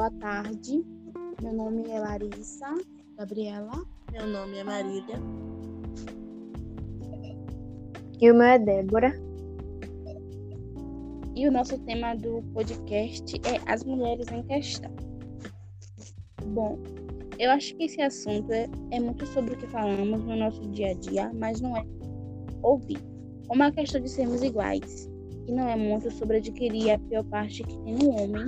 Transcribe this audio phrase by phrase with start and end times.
[0.00, 0.82] boa tarde.
[1.42, 2.72] Meu nome é Larissa
[3.18, 3.84] Gabriela.
[4.10, 5.20] Meu nome é Marília.
[8.18, 9.12] E o meu é Débora.
[11.36, 14.90] E o nosso tema do podcast é as mulheres em questão.
[16.46, 16.78] Bom,
[17.38, 20.92] eu acho que esse assunto é, é muito sobre o que falamos no nosso dia
[20.92, 21.84] a dia, mas não é
[22.62, 23.02] ouvir.
[23.46, 25.10] Como a questão de sermos iguais,
[25.44, 28.46] que não é muito sobre adquirir a pior parte que tem no homem,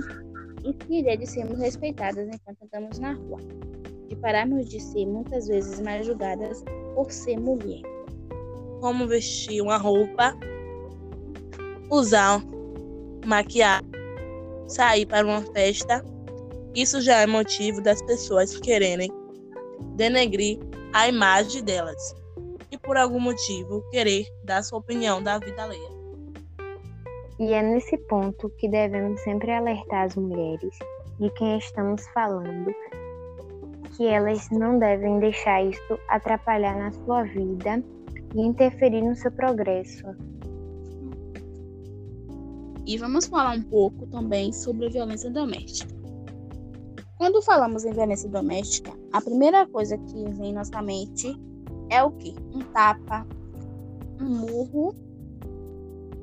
[0.63, 3.39] e sim a ideia de sermos respeitadas enquanto andamos na rua,
[4.07, 6.63] de pararmos de ser muitas vezes mais julgadas
[6.95, 7.81] por ser mulher.
[8.79, 10.37] Como vestir uma roupa,
[11.89, 12.41] usar
[13.25, 13.87] maquiagem,
[14.67, 16.03] sair para uma festa,
[16.75, 19.09] isso já é motivo das pessoas quererem
[19.95, 20.59] denegrir
[20.91, 22.15] a imagem delas
[22.71, 25.92] e por algum motivo querer dar sua opinião da vida alheia.
[27.39, 30.77] E é nesse ponto que devemos sempre alertar as mulheres
[31.19, 32.71] de quem estamos falando
[33.95, 37.83] que elas não devem deixar isso atrapalhar na sua vida
[38.35, 40.03] e interferir no seu progresso.
[42.85, 45.93] E vamos falar um pouco também sobre violência doméstica.
[47.17, 51.33] Quando falamos em violência doméstica, a primeira coisa que vem em nossa mente
[51.89, 52.35] é o que?
[52.53, 53.25] Um tapa,
[54.19, 54.93] um murro,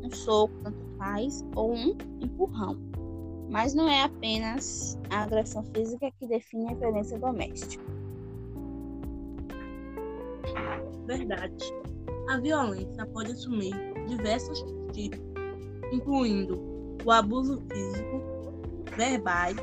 [0.02, 2.76] um soco, tanto faz, ou um empurrão.
[3.48, 7.82] Mas não é apenas a agressão física que define a violência doméstica.
[11.06, 11.64] Verdade.
[12.28, 13.74] A violência pode assumir
[14.06, 14.62] diversos
[14.92, 15.18] tipos,
[15.90, 16.60] incluindo
[17.04, 18.22] o abuso físico,
[18.96, 19.56] verbais,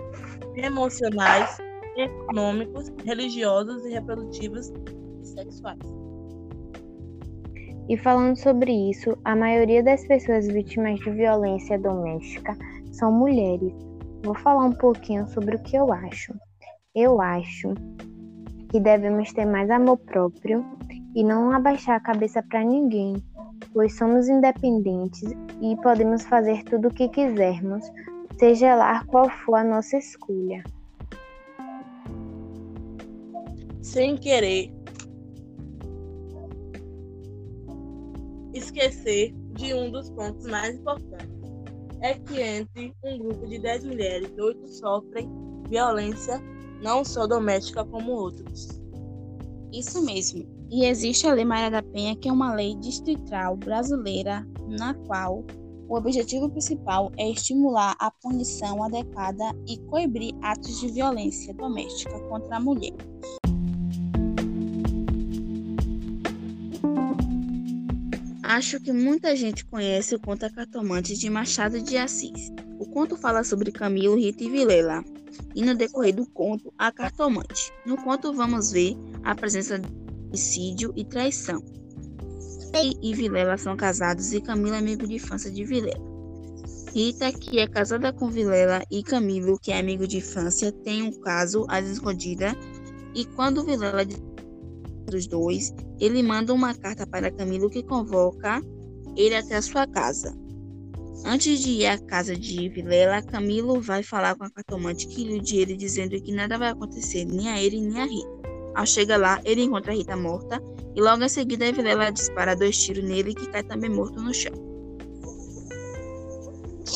[0.56, 1.58] emocionais,
[1.96, 4.74] econômicos, religiosos e reprodutivos
[5.22, 6.07] e sexuais.
[7.90, 12.58] E falando sobre isso, a maioria das pessoas vítimas de violência doméstica
[12.92, 13.74] são mulheres.
[14.24, 16.34] Vou falar um pouquinho sobre o que eu acho.
[16.94, 17.74] Eu acho
[18.70, 20.66] que devemos ter mais amor próprio
[21.16, 23.16] e não abaixar a cabeça para ninguém,
[23.72, 25.24] pois somos independentes
[25.62, 27.90] e podemos fazer tudo o que quisermos,
[28.38, 30.62] seja lá qual for a nossa escolha.
[33.82, 34.77] Sem querer
[38.58, 41.38] esquecer de um dos pontos mais importantes.
[42.02, 45.30] É que entre um grupo de 10 mulheres, 8 sofrem
[45.70, 46.42] violência
[46.82, 48.80] não só doméstica como outros.
[49.74, 50.46] Isso mesmo.
[50.70, 54.46] E existe a Lei Maria da Penha, que é uma lei distrital brasileira
[54.78, 55.44] na qual
[55.88, 62.58] o objetivo principal é estimular a punição adequada e coibir atos de violência doméstica contra
[62.58, 62.94] a mulher.
[68.58, 72.52] Acho que muita gente conhece o conto A Cartomante de Machado de Assis.
[72.80, 75.06] O conto fala sobre Camilo, Rita e Vilela.
[75.54, 77.72] E no decorrer do conto, a cartomante.
[77.86, 79.88] No conto vamos ver a presença de
[80.30, 81.64] homicídio e traição.
[82.74, 86.02] Rei e Vilela são casados e Camilo é amigo de infância de Vilela.
[86.96, 91.12] Rita, que é casada com Vilela, e Camilo, que é amigo de infância, tem um
[91.22, 92.56] caso às escondidas.
[93.14, 94.04] E quando Vilela
[95.08, 98.62] dos dois, ele manda uma carta para Camilo que convoca
[99.16, 100.36] ele até a sua casa.
[101.26, 105.58] Antes de ir à casa de Vilela, Camilo vai falar com a cartomante que ilude
[105.58, 108.38] ele dizendo que nada vai acontecer, nem a ele nem a Rita.
[108.76, 110.62] Ao chegar lá, ele encontra a Rita morta
[110.96, 114.54] e logo em seguida Vilela dispara dois tiros nele que cai também morto no chão.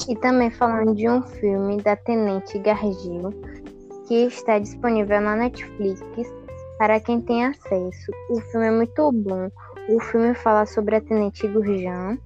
[0.08, 3.32] E também falando de um filme da Tenente Gargil
[4.08, 6.02] que está disponível na Netflix
[6.82, 8.12] para quem tem acesso.
[8.28, 9.52] O filme é muito bom.
[9.88, 12.18] O filme fala sobre a Tenente Gurjan,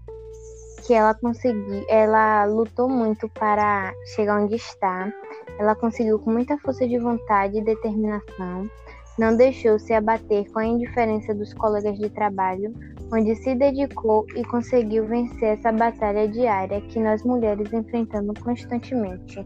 [0.87, 5.11] que ela conseguiu, ela lutou muito para chegar onde está.
[5.59, 8.69] Ela conseguiu com muita força de vontade e determinação
[9.17, 12.73] não deixou se abater com a indiferença dos colegas de trabalho,
[13.13, 19.45] onde se dedicou e conseguiu vencer essa batalha diária que nós mulheres enfrentamos constantemente.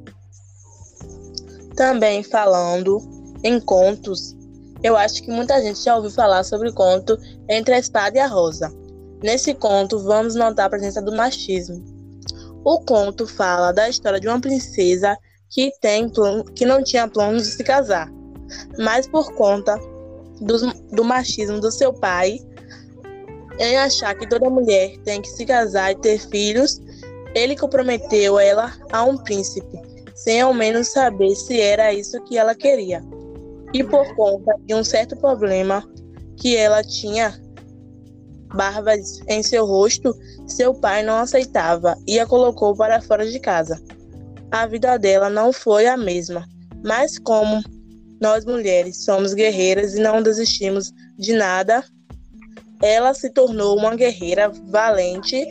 [1.76, 3.00] Também falando
[3.44, 4.36] em contos,
[4.84, 7.18] eu acho que muita gente já ouviu falar sobre o conto
[7.50, 8.72] Entre a Espada e a Rosa.
[9.22, 11.84] Nesse conto, vamos notar a presença do machismo.
[12.64, 15.18] O conto fala da história de uma princesa
[15.50, 16.10] que, tem,
[16.56, 18.10] que não tinha planos de se casar
[18.78, 19.78] mas por conta
[20.42, 22.40] do, do machismo do seu pai,
[23.60, 26.80] em achar que toda mulher tem que se casar e ter filhos,
[27.36, 29.78] ele comprometeu ela a um príncipe,
[30.16, 33.04] sem ao menos saber se era isso que ela queria.
[33.74, 35.84] E por conta de um certo problema
[36.38, 37.40] que ela tinha
[38.56, 40.14] barbas em seu rosto,
[40.48, 43.80] seu pai não aceitava e a colocou para fora de casa.
[44.52, 46.48] A vida dela não foi a mesma
[46.84, 47.62] Mas como
[48.20, 51.84] nós mulheres somos guerreiras e não desistimos de nada,
[52.82, 55.46] ela se tornou uma guerreira valente,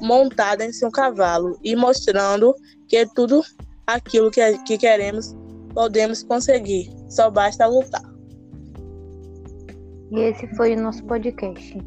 [0.00, 2.54] montada em seu cavalo e mostrando
[2.88, 3.42] que tudo
[3.86, 5.34] aquilo que, que queremos
[5.68, 8.02] podemos conseguir, só basta lutar.
[10.10, 11.78] E esse foi o nosso podcast.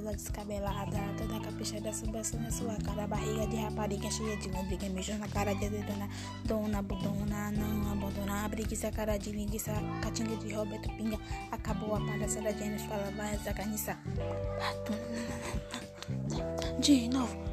[0.00, 5.18] Toda descabelada, toda caprichada, subação na sua cara, barriga de rapariga cheia de lombriga, mijou
[5.18, 6.08] na cara de dona,
[6.44, 11.18] dona, budona, não abandona, a preguiça, cara de linguiça, catinga de Roberto Pinga,
[11.52, 13.98] acabou a palhaçada, Jennifer fala, vai essa carniça.
[16.80, 17.49] De novo.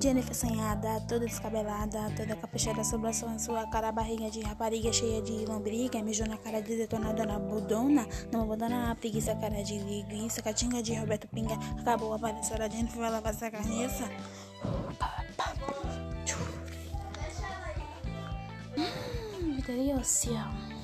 [0.00, 5.44] Jennifer assanhada, toda descabelada, toda caprichada, sobrancelha em sua cara, barriga de rapariga cheia de
[5.46, 10.82] lombriga, mijou na cara de detonadora budona, não abandona a preguiça, cara de linguiça, catinga
[10.82, 14.10] de Roberto Pinga, acabou a palhaçada, Jennifer vai lavar essa carniça.
[18.76, 20.75] Hum, vitoriosa.